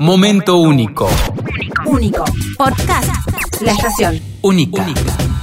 Momento 0.00 0.58
único. 0.58 1.08
Único. 1.86 2.24
Podcast. 2.58 3.08
La 3.62 3.72
estación. 3.72 4.20
Única. 4.42 4.86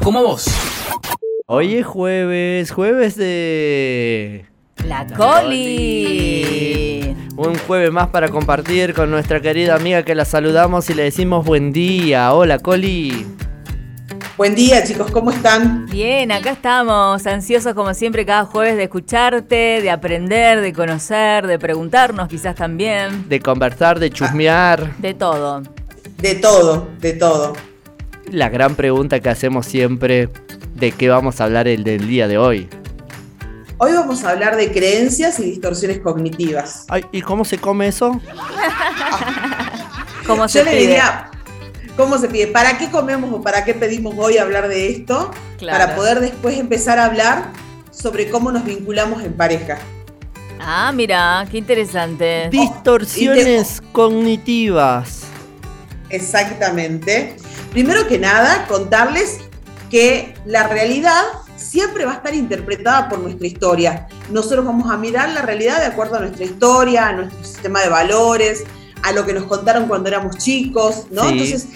Como 0.03 0.21
vos. 0.21 0.45
Hoy 1.47 1.75
es 1.75 1.85
jueves, 1.87 2.71
jueves 2.71 3.15
de... 3.15 4.45
La 4.85 5.07
Coli. 5.07 5.95
Un 7.35 7.55
jueves 7.67 7.91
más 7.91 8.09
para 8.09 8.29
compartir 8.29 8.93
con 8.93 9.09
nuestra 9.09 9.41
querida 9.41 9.73
amiga 9.75 10.03
que 10.03 10.13
la 10.13 10.25
saludamos 10.25 10.87
y 10.91 10.93
le 10.93 11.03
decimos 11.03 11.43
buen 11.45 11.73
día. 11.73 12.31
Hola, 12.33 12.59
Coli. 12.59 13.25
Buen 14.35 14.55
día 14.55 14.83
chicos, 14.83 15.11
¿cómo 15.11 15.29
están? 15.29 15.85
Bien, 15.85 16.31
acá 16.31 16.51
estamos, 16.51 17.25
ansiosos 17.27 17.75
como 17.75 17.93
siempre 17.93 18.25
cada 18.25 18.45
jueves 18.45 18.77
de 18.77 18.83
escucharte, 18.83 19.79
de 19.81 19.91
aprender, 19.91 20.61
de 20.61 20.73
conocer, 20.73 21.45
de 21.45 21.59
preguntarnos 21.59 22.27
quizás 22.29 22.55
también. 22.55 23.29
De 23.29 23.39
conversar, 23.39 23.99
de 23.99 24.09
chusmear. 24.09 24.95
De 24.97 25.13
todo. 25.13 25.61
De 26.17 26.35
todo, 26.35 26.87
de 26.99 27.13
todo. 27.13 27.53
La 28.31 28.49
gran 28.49 28.73
pregunta 28.73 29.19
que 29.19 29.29
hacemos 29.29 29.67
siempre, 29.67 30.29
¿de 30.73 30.91
qué 30.91 31.09
vamos 31.09 31.39
a 31.39 31.43
hablar 31.43 31.67
el 31.67 31.83
del 31.83 32.07
día 32.07 32.27
de 32.27 32.39
hoy? 32.39 32.67
Hoy 33.77 33.93
vamos 33.93 34.23
a 34.23 34.31
hablar 34.31 34.55
de 34.55 34.71
creencias 34.71 35.39
y 35.39 35.43
distorsiones 35.43 35.99
cognitivas. 35.99 36.85
Ay, 36.89 37.05
¿Y 37.11 37.21
cómo 37.21 37.45
se 37.45 37.59
come 37.59 37.87
eso? 37.87 38.19
¿Cómo 40.25 40.43
Yo 40.43 40.47
se 40.47 40.63
le 40.63 40.71
pide? 40.71 40.79
diría, 40.81 41.29
¿cómo 41.97 42.17
se 42.17 42.27
pide? 42.27 42.47
¿Para 42.47 42.77
qué 42.77 42.89
comemos 42.89 43.33
o 43.33 43.41
para 43.41 43.63
qué 43.63 43.73
pedimos 43.73 44.15
hoy 44.17 44.37
hablar 44.37 44.67
de 44.67 44.89
esto? 44.89 45.31
Claro. 45.57 45.79
Para 45.79 45.95
poder 45.95 46.19
después 46.19 46.57
empezar 46.57 46.99
a 46.99 47.05
hablar 47.05 47.51
sobre 47.91 48.29
cómo 48.29 48.51
nos 48.51 48.65
vinculamos 48.65 49.23
en 49.23 49.33
pareja. 49.33 49.77
Ah, 50.59 50.91
mira, 50.93 51.45
qué 51.51 51.57
interesante. 51.57 52.49
Distorsiones 52.49 53.81
cognitivas. 53.91 55.23
Exactamente. 56.09 57.35
Primero 57.71 58.07
que 58.07 58.19
nada, 58.19 58.65
contarles 58.67 59.39
que 59.89 60.33
la 60.45 60.67
realidad 60.67 61.21
siempre 61.55 62.05
va 62.05 62.13
a 62.13 62.15
estar 62.15 62.33
interpretada 62.33 63.09
por 63.09 63.19
nuestra 63.19 63.47
historia. 63.47 64.07
Nosotros 64.29 64.65
vamos 64.65 64.91
a 64.91 64.97
mirar 64.97 65.29
la 65.29 65.41
realidad 65.41 65.79
de 65.79 65.87
acuerdo 65.87 66.17
a 66.17 66.19
nuestra 66.19 66.45
historia, 66.45 67.07
a 67.07 67.13
nuestro 67.13 67.43
sistema 67.43 67.81
de 67.81 67.89
valores, 67.89 68.63
a 69.03 69.11
lo 69.11 69.25
que 69.25 69.33
nos 69.33 69.43
contaron 69.43 69.87
cuando 69.87 70.09
éramos 70.09 70.37
chicos, 70.37 71.05
¿no? 71.11 71.23
Sí. 71.23 71.29
Entonces, 71.33 71.67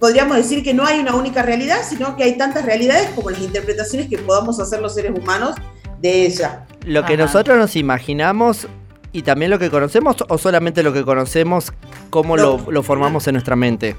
podríamos 0.00 0.36
decir 0.36 0.62
que 0.62 0.74
no 0.74 0.84
hay 0.84 0.98
una 0.98 1.14
única 1.14 1.42
realidad, 1.42 1.78
sino 1.88 2.16
que 2.16 2.24
hay 2.24 2.36
tantas 2.36 2.64
realidades 2.64 3.08
como 3.14 3.30
las 3.30 3.40
interpretaciones 3.40 4.08
que 4.08 4.18
podamos 4.18 4.60
hacer 4.60 4.80
los 4.80 4.94
seres 4.94 5.12
humanos 5.16 5.54
de 6.00 6.26
ella. 6.26 6.66
Lo 6.84 7.04
que 7.06 7.14
Ajá. 7.14 7.22
nosotros 7.24 7.56
nos 7.56 7.76
imaginamos 7.76 8.66
y 9.12 9.22
también 9.22 9.50
lo 9.50 9.58
que 9.58 9.70
conocemos 9.70 10.16
o 10.28 10.36
solamente 10.38 10.82
lo 10.82 10.92
que 10.92 11.04
conocemos, 11.04 11.72
cómo 12.10 12.36
No. 12.36 12.42
lo, 12.66 12.70
lo 12.70 12.82
formamos 12.82 13.26
en 13.28 13.34
nuestra 13.34 13.56
mente. 13.56 13.96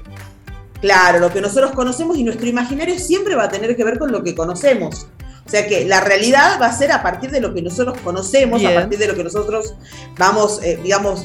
Claro, 0.80 1.18
lo 1.18 1.32
que 1.32 1.40
nosotros 1.40 1.72
conocemos 1.72 2.18
y 2.18 2.22
nuestro 2.22 2.46
imaginario 2.46 2.98
siempre 2.98 3.34
va 3.34 3.44
a 3.44 3.48
tener 3.48 3.74
que 3.76 3.82
ver 3.82 3.98
con 3.98 4.12
lo 4.12 4.22
que 4.22 4.34
conocemos. 4.34 5.06
O 5.44 5.48
sea 5.48 5.66
que 5.66 5.84
la 5.86 6.00
realidad 6.00 6.60
va 6.60 6.66
a 6.66 6.72
ser 6.76 6.92
a 6.92 7.02
partir 7.02 7.30
de 7.30 7.40
lo 7.40 7.54
que 7.54 7.62
nosotros 7.62 7.96
conocemos, 8.04 8.60
Bien. 8.60 8.72
a 8.72 8.80
partir 8.80 8.98
de 8.98 9.06
lo 9.08 9.14
que 9.14 9.24
nosotros 9.24 9.74
vamos, 10.18 10.60
eh, 10.62 10.78
digamos, 10.82 11.24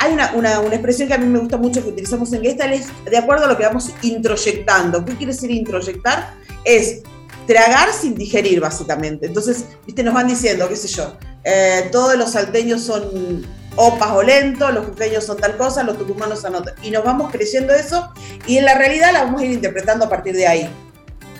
hay 0.00 0.12
una, 0.12 0.32
una- 0.34 0.60
una 0.60 0.74
expresión 0.74 1.06
que 1.08 1.14
a 1.14 1.18
mí 1.18 1.26
me 1.26 1.38
gusta 1.38 1.56
mucho 1.56 1.82
que 1.82 1.90
utilizamos 1.90 2.32
en 2.32 2.42
Gestalt, 2.42 2.72
es 2.74 2.88
de 3.08 3.16
acuerdo 3.18 3.44
a 3.44 3.48
lo 3.48 3.56
que 3.56 3.64
vamos 3.64 3.90
introyectando. 4.02 5.04
¿Qué 5.04 5.14
quiere 5.14 5.32
decir 5.32 5.50
introyectar? 5.50 6.34
Es 6.64 7.02
tragar 7.46 7.92
sin 7.92 8.14
digerir, 8.14 8.60
básicamente. 8.60 9.26
Entonces, 9.26 9.64
viste, 9.86 10.02
nos 10.02 10.14
van 10.14 10.26
diciendo, 10.28 10.68
qué 10.68 10.76
sé 10.76 10.88
yo, 10.88 11.16
eh, 11.44 11.88
todos 11.92 12.16
los 12.16 12.32
salteños 12.32 12.82
son 12.82 13.46
opas 13.76 14.10
o 14.12 14.22
lentos, 14.22 14.72
los 14.74 14.86
jujeños 14.86 15.24
son 15.24 15.36
tal 15.38 15.56
cosa, 15.56 15.82
los 15.84 15.96
tucumanos 15.98 16.40
son 16.40 16.54
otra. 16.56 16.74
Y 16.82 16.90
nos 16.90 17.04
vamos 17.04 17.30
creyendo 17.30 17.72
eso 17.72 18.12
y 18.46 18.56
en 18.58 18.64
la 18.64 18.74
realidad 18.76 19.12
la 19.12 19.24
vamos 19.24 19.40
a 19.42 19.44
ir 19.44 19.52
interpretando 19.52 20.04
a 20.06 20.08
partir 20.08 20.34
de 20.34 20.46
ahí. 20.46 20.70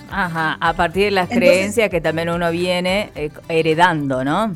Ajá, 0.09 0.57
a 0.59 0.73
partir 0.73 1.05
de 1.05 1.11
las 1.11 1.29
Entonces- 1.31 1.49
creencias 1.49 1.89
que 1.89 2.01
también 2.01 2.29
uno 2.29 2.51
viene 2.51 3.11
eh, 3.15 3.29
heredando, 3.47 4.23
¿no? 4.23 4.53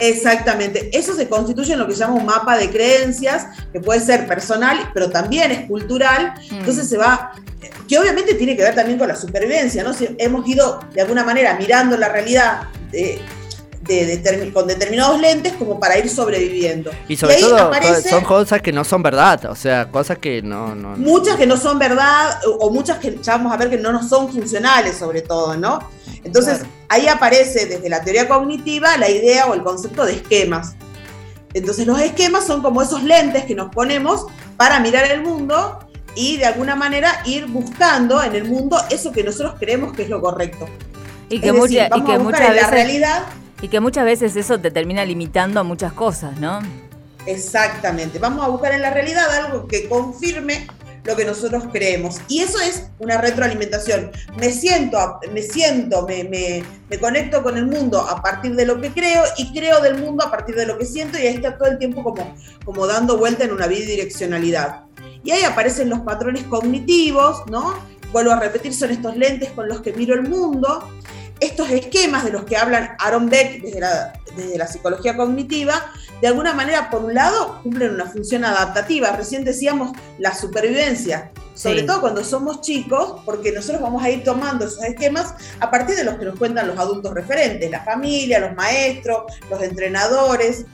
Exactamente, 0.00 0.90
eso 0.96 1.14
se 1.14 1.28
constituye 1.28 1.72
en 1.72 1.78
lo 1.78 1.86
que 1.86 1.92
se 1.94 2.00
llama 2.00 2.14
un 2.14 2.26
mapa 2.26 2.56
de 2.56 2.70
creencias, 2.70 3.46
que 3.72 3.80
puede 3.80 4.00
ser 4.00 4.26
personal, 4.26 4.90
pero 4.92 5.10
también 5.10 5.50
es 5.50 5.66
cultural, 5.66 6.34
Mm. 6.50 6.56
entonces 6.56 6.88
se 6.88 6.96
va, 6.98 7.32
que 7.88 7.98
obviamente 7.98 8.34
tiene 8.34 8.56
que 8.56 8.62
ver 8.62 8.74
también 8.74 8.98
con 8.98 9.08
la 9.08 9.16
supervivencia, 9.16 9.82
¿no? 9.82 9.92
Si 9.94 10.08
hemos 10.18 10.46
ido 10.48 10.80
de 10.94 11.02
alguna 11.02 11.24
manera 11.24 11.56
mirando 11.58 11.96
la 11.96 12.08
realidad 12.08 12.62
de- 13.86 14.16
de 14.18 14.52
con 14.52 14.66
determinados 14.66 15.20
lentes 15.20 15.52
como 15.54 15.78
para 15.80 15.98
ir 15.98 16.08
sobreviviendo. 16.08 16.90
Y 17.08 17.16
sobre 17.16 17.34
ahí 17.36 17.40
todo 17.42 17.56
aparece- 17.72 18.08
son 18.10 18.24
cosas 18.24 18.60
que 18.62 18.72
no 18.72 18.84
son 18.84 19.02
verdad, 19.02 19.44
o 19.46 19.54
sea, 19.54 19.90
cosas 19.90 20.18
que 20.18 20.42
no... 20.42 20.74
no 20.74 20.96
muchas 20.96 21.36
que 21.36 21.46
no 21.46 21.56
son 21.56 21.78
verdad 21.78 22.38
o, 22.46 22.66
o 22.66 22.70
muchas 22.70 22.98
que 22.98 23.18
ya 23.22 23.36
vamos 23.36 23.52
a 23.52 23.56
ver 23.56 23.70
que 23.70 23.78
no 23.78 23.92
nos 23.92 24.08
son 24.08 24.30
funcionales 24.32 24.96
sobre 24.96 25.22
todo, 25.22 25.56
¿no? 25.56 25.78
Entonces 26.24 26.58
Claro. 26.58 26.72
ahí 26.88 27.08
aparece 27.08 27.66
desde 27.66 27.88
la 27.88 28.02
teoría 28.02 28.28
cognitiva 28.28 28.96
la 28.96 29.08
idea 29.08 29.46
o 29.46 29.54
el 29.54 29.62
concepto 29.62 30.04
de 30.04 30.14
esquemas. 30.14 30.74
Entonces 31.54 31.86
los 31.86 31.98
esquemas 32.00 32.46
son 32.46 32.62
como 32.62 32.82
esos 32.82 33.02
lentes 33.02 33.44
que 33.44 33.54
nos 33.54 33.70
ponemos 33.72 34.26
para 34.56 34.78
mirar 34.80 35.04
el 35.10 35.22
mundo 35.22 35.78
y 36.14 36.36
de 36.38 36.46
alguna 36.46 36.74
manera 36.76 37.20
ir 37.24 37.46
buscando 37.46 38.22
en 38.22 38.34
el 38.34 38.44
mundo 38.44 38.78
eso 38.90 39.12
que 39.12 39.22
nosotros 39.22 39.54
creemos 39.58 39.92
que 39.94 40.02
es 40.02 40.08
lo 40.08 40.20
correcto. 40.20 40.66
Y 41.28 41.40
que, 41.40 41.48
es 41.48 41.52
mucha- 41.54 41.62
decir, 41.66 41.86
y 41.86 41.90
vamos 41.90 42.06
que 42.06 42.14
a 42.14 42.18
buscar 42.18 42.24
muchas 42.24 42.40
en 42.40 42.46
la 42.46 42.52
veces 42.62 42.70
realidad 42.70 43.22
y 43.62 43.68
que 43.68 43.80
muchas 43.80 44.04
veces 44.04 44.36
eso 44.36 44.58
te 44.60 44.70
termina 44.70 45.04
limitando 45.04 45.60
a 45.60 45.62
muchas 45.62 45.92
cosas, 45.92 46.38
¿no? 46.40 46.60
Exactamente. 47.26 48.18
Vamos 48.18 48.44
a 48.44 48.48
buscar 48.48 48.72
en 48.72 48.82
la 48.82 48.90
realidad 48.90 49.30
algo 49.44 49.66
que 49.66 49.88
confirme 49.88 50.66
lo 51.04 51.14
que 51.16 51.24
nosotros 51.24 51.64
creemos. 51.72 52.20
Y 52.28 52.40
eso 52.40 52.58
es 52.60 52.88
una 52.98 53.20
retroalimentación. 53.20 54.10
Me 54.38 54.50
siento, 54.52 55.20
me 55.32 55.42
siento, 55.42 56.04
me, 56.06 56.24
me- 56.24 56.64
me 56.90 56.98
conecto 56.98 57.42
con 57.42 57.56
el 57.56 57.66
mundo 57.66 58.00
a 58.00 58.20
partir 58.22 58.54
de 58.56 58.66
lo 58.66 58.80
que 58.80 58.90
creo 58.90 59.22
y 59.38 59.52
creo 59.52 59.80
del 59.80 59.98
mundo 59.98 60.24
a 60.24 60.30
partir 60.30 60.54
de 60.56 60.66
lo 60.66 60.76
que 60.78 60.84
siento 60.84 61.18
y 61.18 61.22
ahí 61.22 61.34
está 61.36 61.56
todo 61.56 61.68
el 61.68 61.78
tiempo 61.78 62.02
como, 62.02 62.34
como 62.64 62.86
dando 62.86 63.16
vuelta 63.18 63.44
en 63.44 63.52
una 63.52 63.66
bidireccionalidad. 63.66 64.80
Y 65.24 65.30
ahí 65.32 65.42
aparecen 65.44 65.88
los 65.90 66.00
patrones 66.00 66.44
cognitivos, 66.44 67.42
¿no? 67.50 67.74
Vuelvo 68.12 68.32
a 68.32 68.40
repetir, 68.40 68.72
son 68.74 68.90
estos 68.90 69.16
lentes 69.16 69.50
con 69.50 69.68
los 69.68 69.80
que 69.82 69.92
miro 69.92 70.14
el 70.14 70.22
mundo 70.28 70.88
estos 71.40 71.70
esquemas 71.70 72.24
de 72.24 72.30
los 72.32 72.44
que 72.44 72.56
hablan 72.56 72.96
Aaron 72.98 73.28
Beck 73.28 73.60
desde 73.62 73.80
la, 73.80 74.12
desde 74.36 74.56
la 74.58 74.66
psicología 74.66 75.16
cognitiva, 75.16 75.92
de 76.20 76.28
alguna 76.28 76.54
manera, 76.54 76.88
por 76.90 77.04
un 77.04 77.14
lado, 77.14 77.60
cumplen 77.62 77.92
una 77.94 78.06
función 78.06 78.44
adaptativa. 78.44 79.10
Recién 79.12 79.44
decíamos 79.44 79.92
la 80.18 80.34
supervivencia, 80.34 81.30
sobre 81.54 81.80
Sí. 81.80 81.86
todo 81.86 82.00
cuando 82.00 82.24
somos 82.24 82.62
chicos, 82.62 83.20
porque 83.26 83.52
nosotros 83.52 83.82
vamos 83.82 84.02
a 84.02 84.08
ir 84.10 84.24
tomando 84.24 84.64
esos 84.66 84.82
esquemas 84.84 85.34
a 85.60 85.70
partir 85.70 85.94
de 85.96 86.04
los 86.04 86.14
que 86.16 86.24
nos 86.24 86.38
cuentan 86.38 86.68
los 86.68 86.78
adultos 86.78 87.12
referentes, 87.12 87.70
la 87.70 87.82
familia, 87.84 88.38
los 88.38 88.54
maestros, 88.54 89.24
los 89.50 89.62
entrenadores. 89.62 90.64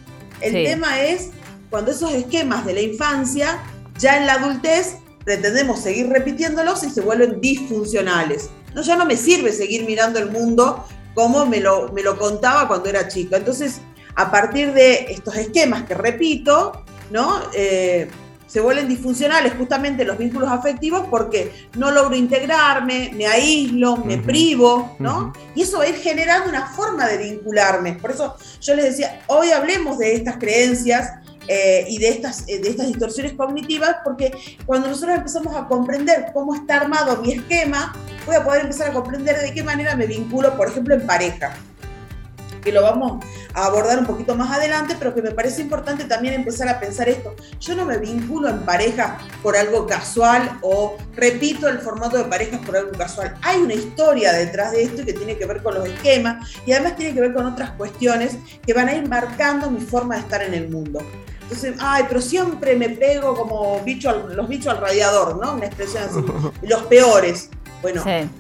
El 0.40 0.52
Sí. 0.52 0.64
tema 0.64 1.00
es 1.02 1.30
cuando 1.70 1.90
esos 1.90 2.12
esquemas 2.12 2.64
de 2.64 2.74
la 2.74 2.80
infancia, 2.82 3.60
ya 3.98 4.18
en 4.18 4.26
la 4.26 4.34
adultez, 4.34 4.96
pretendemos 5.24 5.80
seguir 5.80 6.08
repitiéndolos 6.08 6.82
y 6.84 6.90
se 6.90 7.00
vuelven 7.00 7.40
disfuncionales. 7.40 8.48
No, 8.74 8.82
ya 8.82 8.96
no 8.96 9.04
me 9.04 9.16
sirve 9.16 9.52
seguir 9.52 9.84
mirando 9.84 10.18
el 10.18 10.30
mundo 10.30 10.84
como 11.14 11.46
me 11.46 11.60
lo, 11.60 11.92
me 11.92 12.02
lo 12.02 12.18
contaba 12.18 12.68
cuando 12.68 12.88
era 12.88 13.08
chica. 13.08 13.36
Entonces, 13.36 13.80
a 14.14 14.30
partir 14.30 14.72
de 14.72 15.06
estos 15.10 15.36
esquemas 15.36 15.84
que 15.84 15.94
repito, 15.94 16.84
¿no? 17.10 17.40
Eh, 17.54 18.08
se 18.52 18.60
vuelven 18.60 18.86
disfuncionales 18.86 19.54
justamente 19.56 20.04
los 20.04 20.18
vínculos 20.18 20.50
afectivos 20.50 21.06
porque 21.08 21.68
no 21.78 21.90
logro 21.90 22.14
integrarme, 22.14 23.10
me 23.14 23.26
aíslo, 23.26 23.96
me 23.96 24.18
privo, 24.18 24.94
¿no? 24.98 25.32
Y 25.54 25.62
eso 25.62 25.78
va 25.78 25.84
a 25.84 25.88
ir 25.88 25.94
generando 25.94 26.50
una 26.50 26.66
forma 26.66 27.06
de 27.08 27.16
vincularme. 27.16 27.94
Por 27.94 28.10
eso 28.10 28.36
yo 28.60 28.74
les 28.74 28.84
decía, 28.84 29.22
hoy 29.28 29.52
hablemos 29.52 29.96
de 29.98 30.16
estas 30.16 30.36
creencias 30.36 31.12
eh, 31.48 31.84
y 31.88 31.98
de 31.98 32.08
estas, 32.08 32.44
eh, 32.48 32.60
de 32.60 32.70
estas 32.70 32.88
distorsiones 32.88 33.32
cognitivas, 33.32 33.96
porque 34.04 34.32
cuando 34.66 34.88
nosotros 34.88 35.16
empezamos 35.16 35.54
a 35.56 35.66
comprender 35.66 36.26
cómo 36.32 36.54
está 36.54 36.76
armado 36.76 37.20
mi 37.22 37.32
esquema, 37.32 37.92
voy 38.26 38.36
a 38.36 38.44
poder 38.44 38.62
empezar 38.62 38.90
a 38.90 38.92
comprender 38.92 39.40
de 39.40 39.52
qué 39.52 39.62
manera 39.62 39.96
me 39.96 40.06
vinculo, 40.06 40.56
por 40.56 40.68
ejemplo, 40.68 40.94
en 40.94 41.06
pareja 41.06 41.54
que 42.62 42.72
lo 42.72 42.82
vamos 42.82 43.24
a 43.54 43.66
abordar 43.66 43.98
un 43.98 44.06
poquito 44.06 44.34
más 44.34 44.50
adelante, 44.56 44.96
pero 44.98 45.14
que 45.14 45.20
me 45.20 45.32
parece 45.32 45.60
importante 45.62 46.04
también 46.04 46.34
empezar 46.34 46.68
a 46.68 46.80
pensar 46.80 47.08
esto. 47.08 47.34
Yo 47.60 47.74
no 47.74 47.84
me 47.84 47.98
vinculo 47.98 48.48
en 48.48 48.60
pareja 48.60 49.18
por 49.42 49.56
algo 49.56 49.86
casual 49.86 50.58
o 50.62 50.96
repito 51.14 51.68
el 51.68 51.78
formato 51.80 52.16
de 52.16 52.24
parejas 52.24 52.60
por 52.64 52.76
algo 52.76 52.92
casual. 52.92 53.34
Hay 53.42 53.60
una 53.60 53.74
historia 53.74 54.32
detrás 54.32 54.72
de 54.72 54.82
esto 54.84 55.04
que 55.04 55.12
tiene 55.12 55.36
que 55.36 55.44
ver 55.44 55.62
con 55.62 55.74
los 55.74 55.86
esquemas 55.86 56.48
y 56.64 56.72
además 56.72 56.96
tiene 56.96 57.12
que 57.14 57.20
ver 57.20 57.34
con 57.34 57.44
otras 57.46 57.70
cuestiones 57.72 58.36
que 58.64 58.72
van 58.72 58.88
a 58.88 58.94
ir 58.94 59.06
marcando 59.08 59.70
mi 59.70 59.80
forma 59.80 60.14
de 60.14 60.20
estar 60.22 60.42
en 60.42 60.54
el 60.54 60.68
mundo. 60.68 61.00
Entonces, 61.42 61.74
ay, 61.80 62.04
pero 62.08 62.20
siempre 62.22 62.76
me 62.76 62.88
pego 62.88 63.34
como 63.34 63.80
bicho 63.80 64.08
al- 64.08 64.34
los 64.34 64.48
bichos 64.48 64.68
al 64.72 64.80
radiador, 64.80 65.36
¿no? 65.38 65.52
Una 65.54 65.66
expresión 65.66 66.04
así. 66.04 66.24
Los 66.66 66.82
peores. 66.84 67.50
Bueno, 67.82 68.02
Sí. 68.02 68.30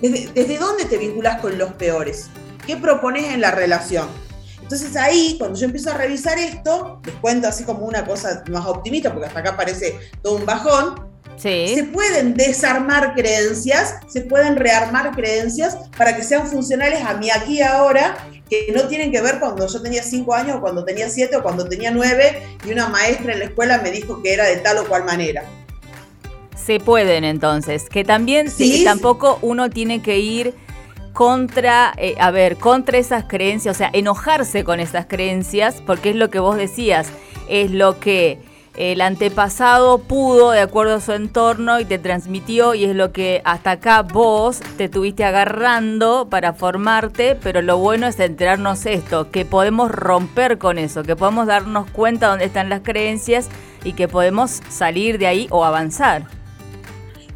¿desde, 0.00 0.32
desde 0.34 0.58
dónde 0.58 0.84
te 0.84 0.98
vinculas 0.98 1.40
con 1.40 1.56
los 1.56 1.72
peores? 1.74 2.28
¿Qué 2.70 2.76
propones 2.76 3.34
en 3.34 3.40
la 3.40 3.50
relación? 3.50 4.06
Entonces 4.62 4.94
ahí, 4.94 5.34
cuando 5.36 5.58
yo 5.58 5.64
empiezo 5.64 5.90
a 5.90 5.94
revisar 5.94 6.38
esto, 6.38 7.00
les 7.04 7.16
cuento 7.16 7.48
así 7.48 7.64
como 7.64 7.80
una 7.84 8.06
cosa 8.06 8.44
más 8.48 8.64
optimista, 8.64 9.10
porque 9.10 9.26
hasta 9.26 9.40
acá 9.40 9.56
parece 9.56 9.98
todo 10.22 10.36
un 10.36 10.46
bajón, 10.46 11.10
se 11.36 11.88
pueden 11.92 12.34
desarmar 12.34 13.14
creencias, 13.14 13.96
se 14.06 14.20
pueden 14.20 14.54
rearmar 14.54 15.10
creencias 15.16 15.78
para 15.98 16.14
que 16.14 16.22
sean 16.22 16.46
funcionales 16.46 17.02
a 17.02 17.14
mí 17.14 17.28
aquí 17.28 17.54
y 17.54 17.62
ahora, 17.62 18.16
que 18.48 18.72
no 18.72 18.86
tienen 18.86 19.10
que 19.10 19.20
ver 19.20 19.40
cuando 19.40 19.66
yo 19.66 19.82
tenía 19.82 20.04
5 20.04 20.32
años 20.32 20.58
o 20.58 20.60
cuando 20.60 20.84
tenía 20.84 21.10
7 21.10 21.34
o 21.38 21.42
cuando 21.42 21.68
tenía 21.68 21.90
9 21.90 22.42
y 22.64 22.70
una 22.70 22.88
maestra 22.88 23.32
en 23.32 23.40
la 23.40 23.44
escuela 23.46 23.78
me 23.78 23.90
dijo 23.90 24.22
que 24.22 24.32
era 24.32 24.44
de 24.44 24.58
tal 24.58 24.78
o 24.78 24.86
cual 24.86 25.02
manera. 25.02 25.42
Se 26.54 26.78
pueden 26.78 27.24
entonces, 27.24 27.88
que 27.88 28.04
también 28.04 28.48
¿Sí? 28.48 28.84
tampoco 28.84 29.40
uno 29.42 29.70
tiene 29.70 30.02
que 30.02 30.20
ir 30.20 30.54
contra, 31.20 31.92
eh, 31.98 32.14
a 32.18 32.30
ver, 32.30 32.56
contra 32.56 32.96
esas 32.96 33.24
creencias, 33.24 33.76
o 33.76 33.78
sea, 33.78 33.90
enojarse 33.92 34.64
con 34.64 34.80
esas 34.80 35.04
creencias, 35.04 35.82
porque 35.84 36.08
es 36.08 36.16
lo 36.16 36.30
que 36.30 36.38
vos 36.38 36.56
decías, 36.56 37.12
es 37.46 37.70
lo 37.70 38.00
que 38.00 38.38
el 38.74 39.02
antepasado 39.02 39.98
pudo 39.98 40.52
de 40.52 40.60
acuerdo 40.60 40.94
a 40.94 41.00
su 41.00 41.12
entorno 41.12 41.78
y 41.78 41.84
te 41.84 41.98
transmitió 41.98 42.72
y 42.72 42.84
es 42.86 42.96
lo 42.96 43.12
que 43.12 43.42
hasta 43.44 43.72
acá 43.72 44.00
vos 44.00 44.60
te 44.78 44.88
tuviste 44.88 45.22
agarrando 45.22 46.28
para 46.30 46.54
formarte, 46.54 47.34
pero 47.34 47.60
lo 47.60 47.76
bueno 47.76 48.06
es 48.06 48.18
enterarnos 48.18 48.86
esto, 48.86 49.30
que 49.30 49.44
podemos 49.44 49.90
romper 49.90 50.56
con 50.56 50.78
eso, 50.78 51.02
que 51.02 51.16
podemos 51.16 51.46
darnos 51.46 51.90
cuenta 51.90 52.28
dónde 52.28 52.46
están 52.46 52.70
las 52.70 52.80
creencias 52.80 53.50
y 53.84 53.92
que 53.92 54.08
podemos 54.08 54.62
salir 54.70 55.18
de 55.18 55.26
ahí 55.26 55.48
o 55.50 55.66
avanzar. 55.66 56.39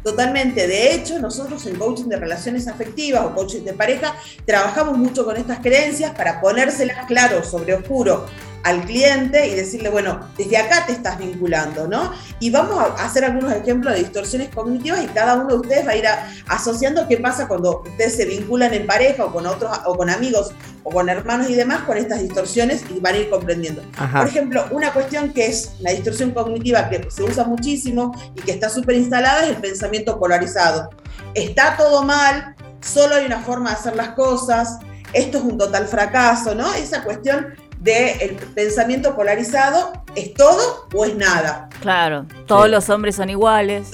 Totalmente. 0.05 0.67
De 0.67 0.93
hecho, 0.93 1.17
nosotros 1.17 1.65
en 1.65 1.79
coaching 1.79 2.05
de 2.05 2.17
relaciones 2.17 2.67
afectivas 2.67 3.25
o 3.25 3.33
coaching 3.33 3.63
de 3.63 3.73
pareja 3.73 4.15
trabajamos 4.45 4.99
mucho 4.99 5.25
con 5.25 5.35
estas 5.35 5.57
creencias 5.61 6.11
para 6.11 6.39
ponérselas 6.39 7.07
claro 7.07 7.43
sobre 7.43 7.73
oscuro 7.73 8.27
al 8.65 8.81
cliente 8.83 9.47
y 9.47 9.53
decirle, 9.53 9.89
bueno, 9.89 10.27
desde 10.35 10.57
acá 10.57 10.87
te 10.87 10.93
estás 10.93 11.19
vinculando, 11.19 11.87
¿no? 11.87 12.11
Y 12.39 12.49
vamos 12.49 12.79
a 12.79 13.05
hacer 13.05 13.23
algunos 13.23 13.53
ejemplos 13.53 13.93
de 13.93 13.99
distorsiones 13.99 14.49
cognitivas 14.49 15.03
y 15.03 15.07
cada 15.07 15.35
uno 15.35 15.49
de 15.49 15.55
ustedes 15.57 15.87
va 15.87 15.91
a 15.91 15.95
ir 15.95 16.05
asociando 16.47 17.07
qué 17.07 17.17
pasa 17.17 17.47
cuando 17.47 17.83
ustedes 17.85 18.15
se 18.15 18.25
vinculan 18.25 18.73
en 18.73 18.87
pareja 18.87 19.25
o 19.25 19.31
con 19.31 19.45
otros, 19.45 19.71
o 19.85 19.95
con 19.95 20.09
amigos 20.09 20.51
o 20.81 20.89
con 20.89 21.09
hermanos 21.09 21.47
y 21.47 21.53
demás 21.53 21.83
con 21.83 21.95
estas 21.95 22.23
distorsiones 22.23 22.83
y 22.89 22.99
van 22.99 23.13
a 23.13 23.17
ir 23.19 23.29
comprendiendo. 23.29 23.83
Por 24.11 24.27
ejemplo, 24.27 24.65
una 24.71 24.91
cuestión 24.91 25.31
que 25.31 25.45
es 25.45 25.73
la 25.79 25.91
distorsión 25.91 26.31
cognitiva 26.31 26.89
que 26.89 27.07
se 27.11 27.21
usa 27.21 27.43
muchísimo 27.43 28.19
y 28.35 28.41
que 28.41 28.53
está 28.53 28.69
súper 28.69 28.95
instalada 28.95 29.43
es 29.43 29.49
el 29.51 29.57
pensamiento 29.57 30.17
polarizado. 30.17 30.89
Está 31.35 31.77
todo 31.77 32.01
mal, 32.01 32.55
solo 32.81 33.13
hay 33.13 33.27
una 33.27 33.41
forma 33.41 33.69
de 33.69 33.75
hacer 33.75 33.95
las 33.95 34.09
cosas, 34.15 34.79
esto 35.15 35.37
es 35.37 35.43
un 35.45 35.57
total 35.57 35.87
fracaso, 35.87 36.53
¿no? 36.55 36.73
Esa 36.73 37.03
cuestión 37.03 37.53
del 37.85 38.35
pensamiento 38.55 39.15
polarizado, 39.15 39.93
¿es 40.15 40.33
todo 40.33 40.87
o 40.93 41.05
es 41.05 41.15
nada? 41.15 41.69
Claro, 41.81 42.25
todos 42.47 42.67
los 42.67 42.89
hombres 42.89 43.15
son 43.15 43.29
iguales. 43.29 43.89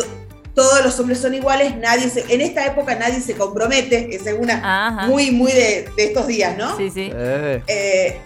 Todos 0.56 0.84
los 0.84 0.98
hombres 1.00 1.20
son 1.20 1.34
iguales, 1.34 1.76
nadie 1.78 2.10
se, 2.10 2.34
en 2.34 2.42
esta 2.42 2.66
época 2.66 2.96
nadie 2.96 3.20
se 3.22 3.36
compromete, 3.36 4.16
es 4.16 4.24
una 4.38 5.08
muy, 5.08 5.32
muy 5.32 5.52
de, 5.52 5.90
estos 5.98 6.28
días, 6.28 6.58
¿no? 6.58 6.76
Sí, 6.78 6.90
sí. 6.90 7.10
Eh. 7.14 7.62
Eh, 7.68 8.22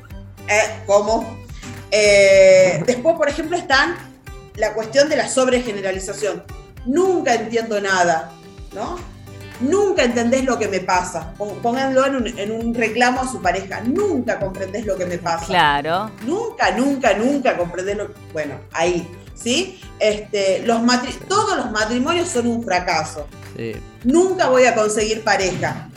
eh, 0.47 0.61
¿Cómo? 0.85 1.37
después, 1.91 3.15
por 3.15 3.27
ejemplo, 3.27 3.57
están 3.57 3.95
la 4.55 4.73
cuestión 4.73 5.09
de 5.09 5.15
la 5.15 5.27
sobregeneralización. 5.27 6.43
Nunca 6.85 7.33
entiendo 7.35 7.81
nada, 7.81 8.31
¿no? 8.73 8.99
Nunca 9.61 10.03
entendés 10.03 10.43
lo 10.43 10.59
que 10.59 10.67
me 10.67 10.79
pasa. 10.79 11.33
Pónganlo 11.61 12.05
en 12.05 12.51
un, 12.51 12.73
reclamo 12.73 13.21
a 13.21 13.27
su 13.27 13.41
pareja. 13.41 13.81
Nunca 13.81 14.39
comprendés 14.39 14.85
lo 14.85 14.97
que 14.97 15.05
me 15.05 15.17
pasa. 15.17 15.45
Claro. 15.45 16.11
Nunca, 16.25 16.71
nunca, 16.71 17.13
nunca 17.13 17.57
comprendés 17.57 17.97
lo 17.97 18.07
que... 18.07 18.13
Bueno, 18.33 18.55
ahí, 18.71 19.07
¿sí? 19.33 19.79
Este, 19.99 20.63
los 20.65 20.81
todos 21.27 21.57
los 21.57 21.71
matrimonios 21.71 22.29
son 22.29 22.47
un 22.47 22.63
fracaso. 22.63 23.27
Sí. 23.55 23.73
Nunca 24.03 24.49
voy 24.49 24.65
a 24.65 24.75
conseguir 24.75 25.23
pareja. 25.23 25.89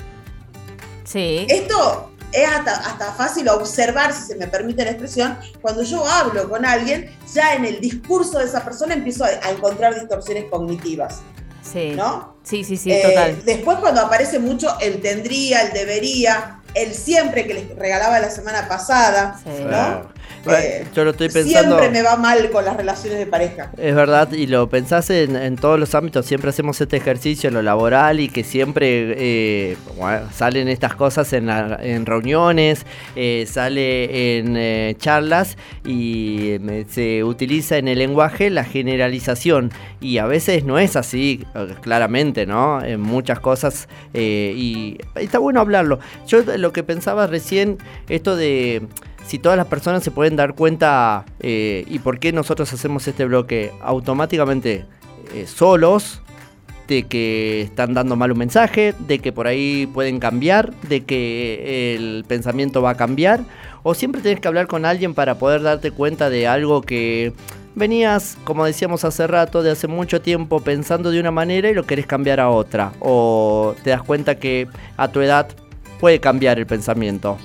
Sí. 1.04 1.46
Esto 1.48 2.12
es 2.32 2.48
hasta, 2.48 2.72
hasta 2.72 3.12
fácil 3.12 3.48
observar, 3.48 4.12
si 4.12 4.22
se 4.22 4.36
me 4.36 4.46
permite 4.46 4.84
la 4.84 4.90
expresión, 4.90 5.38
cuando 5.60 5.82
yo 5.82 6.06
hablo 6.06 6.48
con 6.48 6.64
alguien, 6.64 7.10
ya 7.32 7.54
en 7.54 7.64
el 7.64 7.80
discurso 7.80 8.38
de 8.38 8.44
esa 8.44 8.64
persona 8.64 8.94
empiezo 8.94 9.24
a 9.24 9.50
encontrar 9.50 9.94
distorsiones 9.94 10.44
cognitivas. 10.50 11.20
Sí. 11.62 11.92
¿No? 11.96 12.37
Sí, 12.48 12.64
sí, 12.64 12.78
sí, 12.78 12.90
total. 13.02 13.30
Eh, 13.30 13.42
después 13.44 13.78
cuando 13.78 14.00
aparece 14.00 14.38
mucho 14.38 14.78
el 14.80 15.02
tendría, 15.02 15.62
el 15.62 15.72
debería, 15.72 16.60
el 16.74 16.94
siempre 16.94 17.46
que 17.46 17.54
les 17.54 17.76
regalaba 17.76 18.18
la 18.20 18.30
semana 18.30 18.66
pasada, 18.68 19.38
¿no? 19.44 20.17
Eh, 20.46 20.86
yo 20.94 21.04
lo 21.04 21.10
estoy 21.10 21.28
pensando. 21.28 21.78
Siempre 21.78 21.90
me 21.90 22.02
va 22.02 22.16
mal 22.16 22.50
con 22.50 22.64
las 22.64 22.76
relaciones 22.76 23.18
de 23.18 23.26
pareja. 23.26 23.70
Es 23.76 23.94
verdad, 23.94 24.32
y 24.32 24.46
lo 24.46 24.68
pensás 24.68 25.10
en, 25.10 25.56
todos 25.56 25.78
los 25.78 25.94
ámbitos. 25.94 26.26
Siempre 26.26 26.50
hacemos 26.50 26.80
este 26.80 26.96
ejercicio 26.96 27.48
en 27.48 27.54
lo 27.54 27.62
laboral 27.62 28.20
y 28.20 28.28
que 28.28 28.44
siempre 28.44 29.14
eh, 29.16 29.76
salen 30.32 30.68
estas 30.68 30.94
cosas 30.94 31.32
en, 31.32 31.48
en 31.48 32.06
reuniones, 32.06 32.86
eh, 33.16 33.46
sale 33.48 34.38
en 34.38 34.96
charlas 34.98 35.56
y 35.84 36.56
se 36.88 37.24
utiliza 37.24 37.76
en 37.78 37.88
el 37.88 37.98
lenguaje 37.98 38.50
la 38.50 38.64
generalización. 38.64 39.72
Y 40.00 40.18
a 40.18 40.26
veces 40.26 40.64
no 40.64 40.78
es 40.78 40.96
así, 40.96 41.44
claramente, 41.82 42.46
¿no? 42.46 42.82
En 42.82 43.00
muchas 43.00 43.40
cosas. 43.40 43.88
y 44.14 44.98
está 45.16 45.38
bueno 45.38 45.60
hablarlo. 45.60 45.98
Yo 46.26 46.42
lo 46.56 46.72
que 46.72 46.82
pensaba 46.82 47.26
recién, 47.26 47.78
esto 48.08 48.36
de 48.36 48.82
si 49.28 49.38
todas 49.38 49.58
las 49.58 49.66
personas 49.66 50.02
se 50.02 50.10
pueden 50.10 50.36
dar 50.36 50.54
cuenta 50.54 51.26
eh, 51.40 51.84
y 51.86 51.98
por 51.98 52.18
qué 52.18 52.32
nosotros 52.32 52.72
hacemos 52.72 53.06
este 53.06 53.26
bloque 53.26 53.72
automáticamente 53.82 54.86
eh, 55.34 55.46
solos, 55.46 56.22
de 56.86 57.02
que 57.02 57.60
están 57.60 57.92
dando 57.92 58.16
mal 58.16 58.32
un 58.32 58.38
mensaje, 58.38 58.94
de 59.00 59.18
que 59.18 59.30
por 59.30 59.46
ahí 59.46 59.86
pueden 59.92 60.18
cambiar, 60.18 60.72
de 60.88 61.04
que 61.04 61.94
el 61.94 62.24
pensamiento 62.26 62.80
va 62.80 62.92
a 62.92 62.94
cambiar, 62.94 63.40
o 63.82 63.92
siempre 63.92 64.22
tienes 64.22 64.40
que 64.40 64.48
hablar 64.48 64.66
con 64.66 64.86
alguien 64.86 65.12
para 65.12 65.34
poder 65.34 65.60
darte 65.60 65.90
cuenta 65.90 66.30
de 66.30 66.48
algo 66.48 66.80
que 66.80 67.34
venías, 67.74 68.38
como 68.44 68.64
decíamos 68.64 69.04
hace 69.04 69.26
rato, 69.26 69.62
de 69.62 69.72
hace 69.72 69.88
mucho 69.88 70.22
tiempo 70.22 70.60
pensando 70.60 71.10
de 71.10 71.20
una 71.20 71.30
manera 71.30 71.68
y 71.68 71.74
lo 71.74 71.84
querés 71.84 72.06
cambiar 72.06 72.40
a 72.40 72.48
otra, 72.48 72.92
o 73.00 73.74
te 73.84 73.90
das 73.90 74.02
cuenta 74.02 74.36
que 74.36 74.68
a 74.96 75.08
tu 75.08 75.20
edad 75.20 75.48
puede 76.00 76.18
cambiar 76.18 76.58
el 76.58 76.66
pensamiento. 76.66 77.36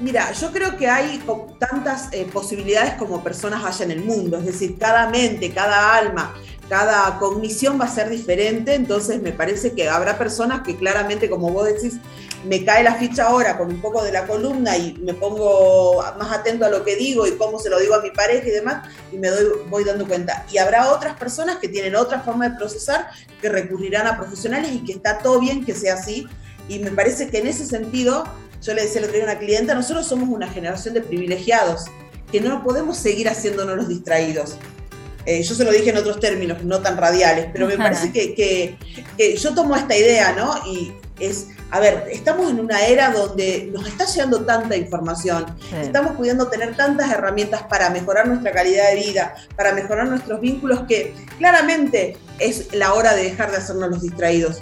Mira, 0.00 0.32
yo 0.32 0.50
creo 0.50 0.76
que 0.76 0.88
hay 0.88 1.22
tantas 1.60 2.08
eh, 2.12 2.26
posibilidades 2.32 2.94
como 2.94 3.22
personas 3.22 3.64
haya 3.64 3.84
en 3.84 3.92
el 3.92 4.04
mundo, 4.04 4.38
es 4.38 4.46
decir, 4.46 4.76
cada 4.76 5.08
mente, 5.08 5.52
cada 5.52 5.96
alma, 5.96 6.34
cada 6.68 7.16
cognición 7.20 7.80
va 7.80 7.84
a 7.84 7.88
ser 7.88 8.10
diferente, 8.10 8.74
entonces 8.74 9.22
me 9.22 9.30
parece 9.30 9.72
que 9.72 9.88
habrá 9.88 10.18
personas 10.18 10.62
que 10.62 10.76
claramente, 10.76 11.30
como 11.30 11.50
vos 11.52 11.66
decís, 11.66 12.00
me 12.44 12.64
cae 12.64 12.82
la 12.82 12.96
ficha 12.96 13.26
ahora 13.26 13.56
con 13.56 13.68
un 13.68 13.80
poco 13.80 14.02
de 14.02 14.10
la 14.10 14.26
columna 14.26 14.76
y 14.76 14.94
me 14.94 15.14
pongo 15.14 16.02
más 16.18 16.32
atento 16.32 16.64
a 16.64 16.70
lo 16.70 16.84
que 16.84 16.96
digo 16.96 17.26
y 17.26 17.32
cómo 17.36 17.60
se 17.60 17.70
lo 17.70 17.78
digo 17.78 17.94
a 17.94 18.02
mi 18.02 18.10
pareja 18.10 18.48
y 18.48 18.50
demás, 18.50 18.88
y 19.12 19.16
me 19.16 19.28
doy, 19.28 19.46
voy 19.68 19.84
dando 19.84 20.08
cuenta. 20.08 20.44
Y 20.50 20.58
habrá 20.58 20.92
otras 20.92 21.16
personas 21.16 21.58
que 21.58 21.68
tienen 21.68 21.94
otra 21.94 22.20
forma 22.20 22.48
de 22.48 22.56
procesar, 22.56 23.10
que 23.40 23.48
recurrirán 23.48 24.08
a 24.08 24.18
profesionales 24.18 24.72
y 24.72 24.84
que 24.84 24.92
está 24.92 25.18
todo 25.18 25.38
bien 25.38 25.64
que 25.64 25.74
sea 25.74 25.94
así. 25.94 26.26
Y 26.66 26.78
me 26.78 26.90
parece 26.90 27.28
que 27.28 27.38
en 27.38 27.46
ese 27.46 27.66
sentido 27.66 28.24
yo 28.64 28.72
le 28.72 28.82
decía 28.82 29.00
el 29.00 29.04
otro 29.04 29.16
día 29.16 29.24
a 29.24 29.30
una 29.32 29.38
clienta, 29.38 29.74
nosotros 29.74 30.06
somos 30.06 30.28
una 30.28 30.48
generación 30.48 30.94
de 30.94 31.02
privilegiados, 31.02 31.84
que 32.32 32.40
no 32.40 32.64
podemos 32.64 32.96
seguir 32.96 33.28
haciéndonos 33.28 33.76
los 33.76 33.88
distraídos. 33.88 34.56
Eh, 35.26 35.42
yo 35.42 35.54
se 35.54 35.64
lo 35.64 35.70
dije 35.70 35.90
en 35.90 35.96
otros 35.96 36.20
términos, 36.20 36.62
no 36.64 36.80
tan 36.80 36.96
radiales, 36.96 37.48
pero 37.52 37.66
me 37.66 37.76
parece 37.76 38.12
que, 38.12 38.76
yo 39.36 39.54
tomo 39.54 39.76
esta 39.76 39.96
idea, 39.96 40.32
¿no? 40.32 40.54
Y 40.66 40.92
es, 41.18 41.48
a 41.70 41.80
ver, 41.80 42.08
estamos 42.10 42.50
en 42.50 42.60
una 42.60 42.84
era 42.86 43.10
donde 43.10 43.70
nos 43.72 43.86
está 43.86 44.06
llegando 44.06 44.44
tanta 44.44 44.76
información, 44.76 45.46
estamos 45.80 46.16
pudiendo 46.16 46.48
tener 46.48 46.76
tantas 46.76 47.10
herramientas 47.10 47.62
para 47.64 47.90
mejorar 47.90 48.26
nuestra 48.28 48.52
calidad 48.52 48.90
de 48.90 48.96
vida, 48.96 49.34
para 49.56 49.72
mejorar 49.72 50.08
nuestros 50.08 50.40
vínculos, 50.40 50.82
que 50.88 51.14
claramente 51.38 52.16
es 52.38 52.74
la 52.74 52.94
hora 52.94 53.14
de 53.14 53.24
dejar 53.24 53.50
de 53.50 53.58
hacernos 53.58 53.90
los 53.90 54.02
distraídos. 54.02 54.60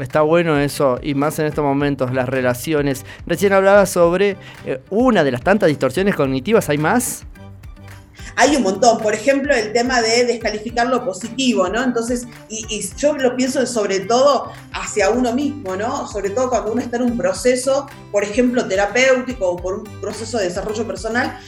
Está 0.00 0.22
bueno 0.22 0.58
eso, 0.58 0.98
y 1.02 1.14
más 1.14 1.38
en 1.38 1.46
estos 1.46 1.64
momentos, 1.64 2.12
las 2.12 2.28
relaciones. 2.28 3.04
Recién 3.26 3.52
hablaba 3.52 3.86
sobre 3.86 4.36
eh, 4.64 4.80
una 4.90 5.22
de 5.24 5.32
las 5.32 5.42
tantas 5.42 5.68
distorsiones 5.68 6.14
cognitivas, 6.14 6.68
¿hay 6.68 6.78
más? 6.78 7.26
Hay 8.36 8.56
un 8.56 8.62
montón. 8.62 8.98
Por 8.98 9.14
ejemplo, 9.14 9.54
el 9.54 9.72
tema 9.72 10.00
de 10.00 10.24
descalificar 10.24 10.86
lo 10.86 11.04
positivo, 11.04 11.68
¿no? 11.68 11.82
Entonces, 11.82 12.26
y, 12.48 12.82
yo 12.96 13.14
lo 13.14 13.36
pienso 13.36 13.64
sobre 13.66 14.00
todo 14.00 14.50
hacia 14.72 15.10
uno 15.10 15.32
mismo, 15.32 15.76
¿no? 15.76 16.06
Sobre 16.06 16.30
todo 16.30 16.50
cuando 16.50 16.72
uno 16.72 16.80
está 16.80 16.96
en 16.96 17.02
un 17.02 17.16
proceso, 17.16 17.86
por 18.10 18.24
ejemplo, 18.24 18.66
terapéutico 18.66 19.50
o 19.50 19.56
por 19.56 19.74
un 19.80 19.84
proceso 20.00 20.38
de 20.38 20.44
desarrollo 20.44 20.86
personal, 20.86 21.38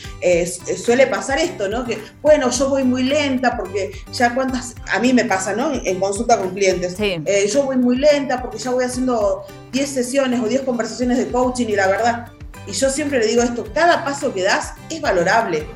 suele 0.76 1.06
pasar 1.06 1.38
esto, 1.38 1.68
¿no? 1.68 1.85
Que, 1.85 1.99
bueno, 2.23 2.50
yo 2.50 2.68
voy 2.68 2.85
muy 2.85 3.02
lenta 3.02 3.56
porque 3.56 3.92
ya 4.12 4.35
cuántas, 4.35 4.75
a 4.92 4.99
mí 4.99 5.12
me 5.12 5.25
pasa, 5.25 5.54
¿no? 5.54 5.73
En 5.73 6.00
consulta 6.00 6.38
con 6.38 6.50
clientes. 6.50 6.97
Eh, 6.99 7.49
yo 7.52 7.64
voy 7.64 7.76
muy 7.76 7.97
lenta 7.97 8.40
porque 8.40 8.59
ya 8.59 8.71
voy 8.71 8.85
haciendo 8.85 9.44
10 9.73 9.88
sesiones 9.88 10.40
o 10.40 10.47
10 10.47 10.62
conversaciones 10.62 11.18
de 11.18 11.28
coaching 11.28 11.66
y 11.68 11.76
la 11.76 11.87
verdad, 11.87 12.28
y 12.66 12.73
yo 12.73 12.90
siempre 12.90 13.18
le 13.18 13.26
digo 13.26 13.42
esto, 13.42 13.66
cada 13.75 14.04
paso 14.04 14.33
que 14.33 14.42
das 14.42 14.75
es 14.90 15.00
valorable. 15.00 15.66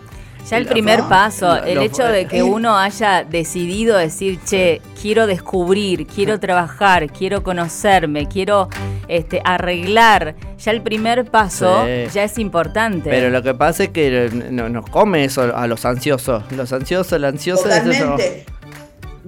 Ya 0.48 0.56
el 0.56 0.66
primer 0.66 1.02
paso, 1.04 1.62
el 1.62 1.78
hecho 1.78 2.04
de 2.04 2.26
que 2.26 2.42
uno 2.42 2.78
haya 2.78 3.22
decidido 3.22 3.98
decir, 3.98 4.38
che, 4.44 4.80
quiero 5.00 5.26
descubrir, 5.26 6.06
quiero 6.06 6.40
trabajar, 6.40 7.10
quiero 7.12 7.42
conocerme, 7.42 8.26
quiero 8.28 8.68
este, 9.08 9.42
arreglar, 9.44 10.34
ya 10.58 10.72
el 10.72 10.80
primer 10.80 11.26
paso 11.26 11.86
ya 11.86 12.24
es 12.24 12.38
importante. 12.38 13.10
Pero 13.10 13.28
lo 13.28 13.42
que 13.42 13.54
pasa 13.54 13.84
es 13.84 13.88
que 13.90 14.30
nos 14.50 14.88
come 14.88 15.24
eso 15.24 15.54
a 15.54 15.66
los 15.66 15.84
ansiosos. 15.84 16.42
Los 16.52 16.72
ansiosos, 16.72 17.12
el 17.12 17.24
ansioso... 17.24 17.64
Totalmente. 17.64 18.46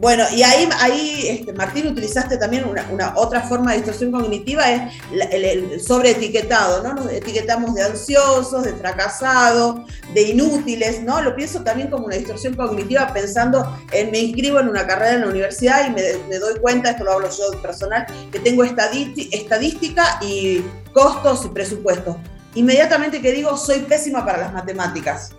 Bueno, 0.00 0.25
y 0.35 0.42
ahí, 0.42 0.66
ahí 0.80 1.26
este, 1.28 1.52
Martín, 1.52 1.87
utilizaste 1.88 2.38
también 2.38 2.64
una, 2.64 3.12
otra 3.16 3.42
forma 3.42 3.73
de 3.73 3.78
distorsión 3.78 4.11
cognitiva, 4.11 4.64
es 4.73 4.95
el, 5.30 5.78
sobreetiquetado, 5.78 6.83
¿no? 6.83 6.95
Nos 6.95 7.12
etiquetamos 7.12 7.75
de 7.75 7.83
ansiosos, 7.83 8.64
de 8.64 8.73
fracasados, 8.73 9.80
de 10.14 10.23
inútiles, 10.23 11.02
¿no? 11.02 11.21
Lo 11.21 11.37
pienso 11.37 11.62
también 11.62 11.90
como 11.90 12.07
una 12.07 12.16
distorsión 12.16 12.54
cognitiva 12.54 13.12
pensando 13.12 13.76
en 13.92 14.11
me 14.11 14.21
inscribo 14.21 14.59
en 14.59 14.71
una 14.71 14.87
carrera 14.87 15.16
en 15.16 15.21
la 15.21 15.28
universidad 15.28 15.87
y 15.87 15.90
me, 15.90 16.38
doy 16.38 16.59
cuenta, 16.61 16.92
esto 16.92 17.04
lo 17.04 17.12
hablo 17.12 17.28
yo 17.28 17.61
personal, 17.61 18.07
que 18.33 18.38
tengo 18.38 18.64
estadística 18.64 20.19
y 20.23 20.64
costos 20.95 21.45
y 21.45 21.49
presupuestos. 21.49 22.16
Inmediatamente 22.54 23.21
que 23.21 23.33
digo, 23.33 23.54
soy 23.54 23.80
pésima 23.80 24.25
para 24.25 24.38
las 24.38 24.54
matemáticas. 24.54 25.33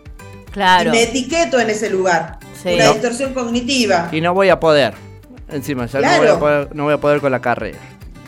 Claro. 0.51 0.89
Y 0.89 0.91
me 0.91 1.01
etiqueto 1.01 1.59
en 1.59 1.71
ese 1.71 1.89
lugar. 1.89 2.37
Una 2.63 2.93
distorsión 2.93 3.33
cognitiva. 3.33 4.09
Y 4.11 4.21
no 4.21 4.33
voy 4.33 4.49
a 4.49 4.59
poder. 4.59 4.93
Encima, 5.49 5.85
ya 5.85 5.99
no, 6.01 6.37
voy 6.83 6.93
a 6.93 6.97
poder, 6.97 7.19
con 7.19 7.31
la 7.31 7.41
carrera. 7.41 7.77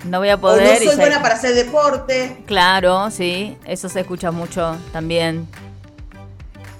No 0.05 0.19
voy 0.19 0.29
a 0.29 0.37
poder. 0.37 0.81
O 0.81 0.83
no 0.83 0.91
soy 0.91 0.97
buena 0.97 1.21
para 1.21 1.35
hacer 1.35 1.55
deporte. 1.55 2.43
Claro, 2.45 3.09
sí. 3.11 3.57
Eso 3.65 3.87
se 3.87 4.01
escucha 4.01 4.31
mucho 4.31 4.75
también. 4.91 5.47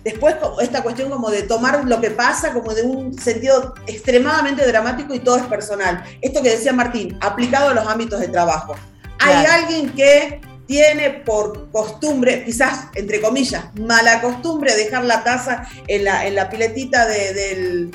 Después, 0.04 0.36
esta 0.62 0.84
cuestión 0.84 1.10
como 1.10 1.30
de 1.30 1.44
tomar 1.44 1.86
lo 1.86 2.02
que 2.02 2.12
pasa 2.12 2.52
como 2.52 2.74
de 2.74 2.82
un 2.82 3.18
sentido 3.18 3.74
extremadamente 3.88 4.68
dramático 4.68 5.14
y 5.14 5.20
todo 5.20 5.38
es 5.38 5.44
personal. 5.44 6.04
Esto 6.22 6.42
que 6.42 6.50
decía 6.50 6.74
Martín, 6.74 7.18
aplicado 7.22 7.70
a 7.70 7.74
los 7.74 7.88
ámbitos 7.88 8.20
de 8.20 8.28
trabajo. 8.28 8.76
Hay 9.20 9.46
alguien 9.46 9.90
que 9.92 10.42
tiene 10.66 11.10
por 11.10 11.70
costumbre, 11.72 12.44
quizás 12.46 12.88
entre 12.96 13.22
comillas, 13.22 13.66
mala 13.76 14.22
costumbre, 14.22 14.76
dejar 14.76 15.04
la 15.06 15.24
taza 15.24 15.68
en 15.88 16.06
la, 16.06 16.26
en 16.26 16.36
la 16.36 16.50
piletita 16.50 17.06
de, 17.06 17.92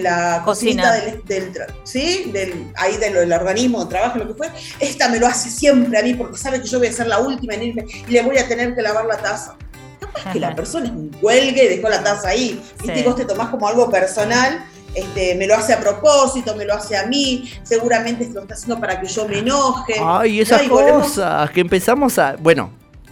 la 0.00 0.42
cocina 0.44 0.92
del, 0.92 1.52
¿sí? 1.84 2.30
del, 2.32 2.72
ahí 2.76 2.96
del, 2.96 3.16
organismo 3.32 3.84
de 3.84 3.90
trabajo, 3.90 4.18
lo 4.18 4.28
que 4.28 4.34
fue. 4.34 4.48
Esta 4.80 5.08
me 5.08 5.18
lo 5.18 5.26
hace 5.26 5.50
siempre 5.50 5.98
a 5.98 6.02
mí 6.02 6.14
porque 6.14 6.38
sabe 6.38 6.60
que 6.60 6.68
yo 6.68 6.78
voy 6.78 6.88
a 6.88 6.92
ser 6.92 7.06
la 7.06 7.18
última 7.18 7.54
en 7.54 7.62
irme 7.62 7.84
y 8.08 8.10
le 8.10 8.22
voy 8.22 8.38
a 8.38 8.48
tener 8.48 8.74
que 8.74 8.82
lavar 8.82 9.06
la 9.06 9.18
taza. 9.18 9.56
Capaz 10.00 10.32
que 10.32 10.40
la 10.40 10.54
persona 10.54 10.86
es 10.86 10.92
un 10.92 11.16
huelgue 11.22 11.64
y 11.64 11.76
dejó 11.76 11.88
la 11.88 12.02
taza 12.02 12.28
ahí. 12.28 12.62
Y 12.82 13.02
vos 13.02 13.16
te 13.16 13.24
tomás 13.24 13.50
como 13.50 13.68
algo 13.68 13.90
personal 13.90 14.64
este, 14.96 15.34
me 15.34 15.46
lo 15.46 15.54
hace 15.54 15.74
a 15.74 15.80
propósito, 15.80 16.56
me 16.56 16.64
lo 16.64 16.72
hace 16.72 16.96
a 16.96 17.06
mí, 17.06 17.52
seguramente 17.62 18.26
lo 18.32 18.40
está 18.40 18.54
haciendo 18.54 18.80
para 18.80 18.98
que 18.98 19.06
yo 19.06 19.28
me 19.28 19.40
enoje. 19.40 19.94
Ay, 20.02 20.40
esas 20.40 20.62
cosas 20.62 21.50
que 21.50 21.60
empezamos 21.60 22.18
a. 22.18 22.36
Bueno, 22.36 22.70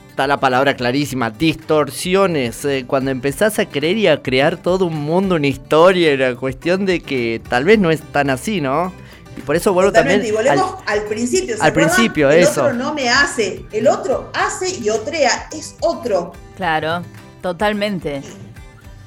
está 0.09 0.27
la 0.27 0.41
palabra 0.41 0.75
clarísima, 0.77 1.29
distorsiones. 1.29 2.65
Eh, 2.65 2.85
cuando 2.87 3.11
empezás 3.11 3.59
a 3.59 3.67
creer 3.67 3.99
y 3.99 4.07
a 4.07 4.23
crear 4.23 4.57
todo 4.57 4.87
un 4.87 5.03
mundo, 5.03 5.35
una 5.35 5.47
historia, 5.47 6.17
la 6.17 6.35
cuestión 6.37 6.87
de 6.87 7.01
que 7.01 7.43
tal 7.51 7.65
vez 7.65 7.79
no 7.79 7.91
es 7.91 8.01
tan 8.01 8.31
así, 8.31 8.63
¿no? 8.63 8.91
Y 9.37 9.43
por 9.43 9.55
eso 9.55 9.75
vuelvo 9.75 9.93
también. 9.93 10.25
Y 10.25 10.31
volvemos 10.31 10.77
al, 10.87 11.03
principio. 11.03 11.57
al 11.61 11.73
principio, 11.75 12.31
eso. 12.31 12.63
El 12.63 12.77
otro 12.77 12.85
no 12.85 12.95
me 12.95 13.11
hace. 13.11 13.67
El 13.73 13.89
otro 13.89 14.31
hace 14.33 14.71
y 14.71 14.89
otrea. 14.89 15.51
Es 15.53 15.77
otro. 15.81 16.33
Claro, 16.57 17.03
totalmente 17.43 18.23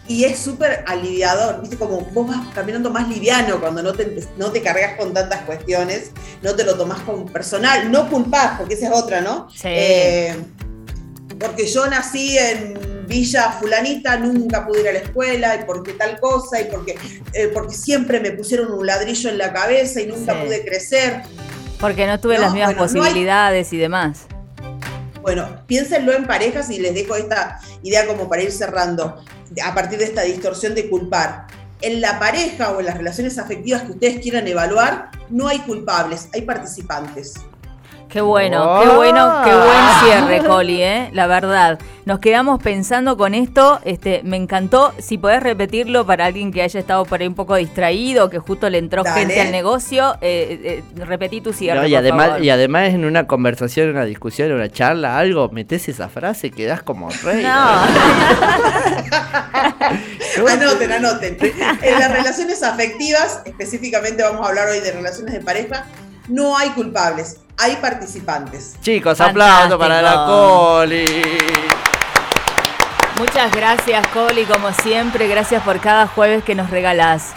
y 0.08 0.24
es 0.24 0.40
súper 0.40 0.84
aliviador, 0.88 1.60
viste, 1.62 1.76
como 1.76 2.02
vos 2.02 2.28
vas 2.28 2.54
caminando 2.54 2.90
más 2.90 3.10
liviano 3.10 3.60
cuando 3.60 3.84
no 3.84 3.94
te, 3.94 4.26
no 4.38 4.52
te 4.52 4.62
cargas 4.62 4.98
con 4.98 5.14
tantas 5.14 5.42
cuestiones, 5.42 6.12
no 6.42 6.56
te 6.56 6.64
lo 6.64 6.76
tomás 6.76 7.02
como 7.02 7.26
personal, 7.26 7.92
no 7.92 8.10
culpás, 8.10 8.58
porque 8.58 8.76
esa 8.76 8.88
es 8.88 8.94
otra, 8.94 9.22
¿no? 9.22 9.50
Sí. 9.50 9.68
Eh, 9.68 10.36
porque 11.38 11.68
yo 11.68 11.88
nací 11.88 12.38
en 12.38 13.06
Villa 13.06 13.52
Fulanita, 13.52 14.18
nunca 14.18 14.66
pude 14.66 14.82
ir 14.82 14.88
a 14.88 14.94
la 14.94 15.00
escuela, 15.00 15.56
y 15.56 15.66
porque 15.66 15.94
tal 15.94 16.20
cosa, 16.20 16.62
y 16.62 16.66
porque, 16.66 16.98
eh, 17.34 17.52
porque 17.54 17.76
siempre 17.76 18.20
me 18.20 18.32
pusieron 18.32 18.72
un 18.72 18.86
ladrillo 18.86 19.30
en 19.30 19.38
la 19.38 19.52
cabeza 19.52 20.02
y 20.02 20.08
nunca 20.08 20.42
pude 20.42 20.64
crecer. 20.64 21.24
Porque 21.80 22.08
no 22.08 22.20
tuve 22.20 22.38
las 22.38 22.54
mismas 22.54 22.76
posibilidades 22.76 23.72
y 23.74 23.78
demás. 23.78 24.26
Bueno, 25.22 25.64
piénsenlo 25.68 26.14
en 26.14 26.26
parejas 26.26 26.70
y 26.70 26.80
les 26.80 26.94
dejo 26.94 27.16
esta 27.16 27.60
idea 27.84 28.08
como 28.08 28.30
para 28.30 28.44
ir 28.44 28.52
cerrando 28.52 29.22
a 29.64 29.74
partir 29.74 30.00
de 30.00 30.06
esta 30.06 30.22
distorsión 30.24 30.76
de 30.76 30.90
culpar. 30.90 31.48
En 31.82 32.02
la 32.02 32.20
pareja 32.20 32.72
o 32.72 32.80
en 32.80 32.88
las 32.88 32.98
relaciones 32.98 33.38
afectivas 33.38 33.84
que 33.84 33.92
ustedes 33.92 34.20
quieran 34.20 34.48
evaluar, 34.48 35.12
no 35.30 35.48
hay 35.48 35.60
culpables, 35.60 36.28
hay 36.34 36.42
participantes. 36.42 37.36
Qué 38.10 38.22
bueno, 38.22 38.80
qué 38.82 38.88
bueno, 38.96 39.42
qué 39.44 39.54
buen 39.54 39.86
cierre, 40.04 40.42
Coli, 40.48 40.82
¿eh? 40.82 41.10
la 41.12 41.28
verdad. 41.28 41.78
Nos 42.06 42.20
quedamos 42.20 42.64
pensando 42.64 43.18
con 43.18 43.34
esto, 43.34 43.82
este, 43.84 44.22
me 44.24 44.38
encantó. 44.38 44.94
Si 44.98 45.18
podés 45.18 45.44
repetirlo 45.44 46.06
para 46.06 46.26
alguien 46.26 46.54
que 46.54 46.62
haya 46.62 46.80
estado 46.80 47.04
por 47.04 47.20
ahí 47.20 47.28
un 47.28 47.36
poco 47.36 47.56
distraído, 47.56 48.30
que 48.30 48.40
justo 48.40 48.70
le 48.70 48.78
entró 48.78 49.04
gente 49.04 49.42
al 49.42 49.52
negocio, 49.52 50.16
eh, 50.22 50.82
eh, 50.98 51.04
repetí 51.04 51.42
tu 51.42 51.52
cierre. 51.52 51.90
y, 51.90 51.96
además, 51.96 52.40
y 52.42 52.50
además 52.50 52.94
en 52.94 53.04
una 53.04 53.28
conversación, 53.28 53.90
una 53.90 54.06
discusión, 54.06 54.54
una 54.54 54.70
charla, 54.70 55.20
algo, 55.20 55.50
metes 55.50 55.90
esa 55.90 56.08
frase, 56.08 56.52
quedás 56.52 56.84
como 56.84 57.10
rey. 57.24 57.44
No. 57.44 57.50
anoten, 60.48 60.92
anoten. 60.92 61.38
En 61.82 62.00
las 62.00 62.12
relaciones 62.12 62.64
afectivas, 62.64 63.42
específicamente 63.46 64.24
vamos 64.24 64.46
a 64.46 64.50
hablar 64.50 64.70
hoy 64.70 64.80
de 64.80 64.94
relaciones 64.94 65.34
de 65.34 65.42
pareja, 65.42 65.86
no 66.28 66.58
hay 66.58 66.70
culpables, 66.70 67.38
hay 67.58 67.78
participantes. 67.78 68.76
Chicos, 68.82 69.20
aplauso 69.22 69.78
para 69.80 70.02
la 70.02 70.26
Coli. 70.26 71.06
Muchas 73.18 73.52
gracias, 73.52 74.06
Coli, 74.08 74.46
como 74.46 74.72
siempre. 74.74 75.28
Gracias 75.28 75.64
por 75.64 75.80
cada 75.80 76.08
jueves 76.08 76.44
que 76.44 76.54
nos 76.54 76.70
regalás. 76.70 77.32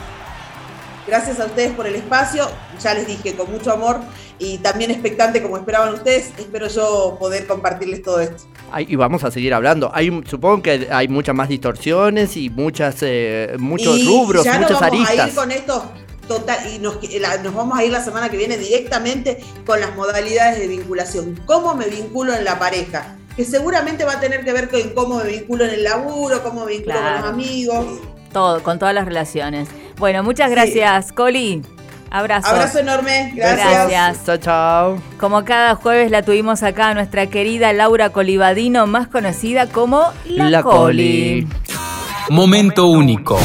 Gracias 1.07 1.41
a 1.41 1.47
ustedes 1.47 1.73
por 1.73 1.87
el 1.87 1.95
espacio. 1.95 2.47
Ya 2.83 2.95
les 2.95 3.07
dije, 3.07 3.35
con 3.35 3.51
mucho 3.51 3.73
amor 3.73 4.01
y 4.39 4.59
también 4.59 4.91
expectante 4.91 5.43
como 5.43 5.57
esperaban 5.57 5.95
ustedes. 5.95 6.33
Espero 6.39 6.69
yo 6.69 7.17
poder 7.19 7.47
compartirles 7.47 8.03
todo 8.03 8.21
esto. 8.21 8.45
y 8.79 8.97
vamos 8.97 9.25
a 9.25 9.31
seguir 9.31 9.55
hablando. 9.55 9.91
Hay, 9.95 10.23
supongo 10.27 10.63
que 10.63 10.89
hay 10.91 11.09
muchas 11.09 11.35
más 11.35 11.49
distorsiones 11.49 12.37
y 12.37 12.51
muchas, 12.51 12.97
eh, 13.01 13.57
muchos 13.59 14.05
rubros, 14.05 14.45
ya 14.45 14.59
muchas 14.59 14.81
vamos 14.81 15.09
A 15.09 15.15
ir 15.15 15.35
con 15.35 15.51
esto 15.51 15.91
total 16.31 16.59
y 16.73 16.79
nos, 16.79 16.99
nos 17.43 17.55
vamos 17.55 17.77
a 17.77 17.85
ir 17.85 17.91
la 17.91 18.05
semana 18.05 18.29
que 18.29 18.37
viene 18.37 18.57
directamente 18.57 19.43
con 19.67 19.81
las 19.81 19.97
modalidades 19.97 20.61
de 20.61 20.69
vinculación. 20.69 21.41
¿Cómo 21.45 21.75
me 21.75 21.87
vinculo 21.87 22.33
en 22.33 22.45
la 22.45 22.57
pareja? 22.57 23.17
Que 23.35 23.45
seguramente 23.45 24.05
va 24.05 24.13
a 24.13 24.21
tener 24.21 24.45
que 24.45 24.53
ver 24.53 24.71
con 24.71 24.91
cómo 24.91 25.17
me 25.17 25.25
vinculo 25.25 25.65
en 25.65 25.71
el 25.71 25.83
laburo, 25.83 26.41
cómo 26.45 26.67
me 26.67 26.73
vinculo 26.73 26.95
con 26.95 27.13
los 27.15 27.25
amigos. 27.25 27.87
Todo, 28.33 28.63
con 28.63 28.79
todas 28.79 28.95
las 28.95 29.07
relaciones. 29.07 29.69
Bueno, 29.99 30.23
muchas 30.23 30.53
gracias, 30.53 31.13
Coli. 31.13 31.63
Abrazo. 32.13 32.49
Abrazo 32.49 32.79
enorme. 32.79 33.33
Gracias. 33.35 34.25
Chao, 34.25 34.37
chao. 34.37 35.03
Como 35.19 35.45
cada 35.45 35.75
jueves 35.75 36.13
la 36.13 36.23
tuvimos 36.23 36.63
acá 36.63 36.95
nuestra 36.95 37.27
querida 37.27 37.73
Laura 37.73 38.11
Colibadino, 38.11 38.87
más 38.87 39.09
conocida 39.09 39.67
como 39.67 40.13
La, 40.27 40.63
Coli. 40.63 41.49
Momento 42.29 42.87
único. 42.87 43.37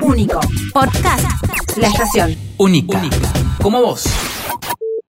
Único. 0.00 0.40
Podcast. 0.72 1.45
La 1.76 1.88
estación. 1.88 2.36
Única. 2.56 2.98
Única. 2.98 3.32
Como 3.60 3.80
vos. 3.82 4.04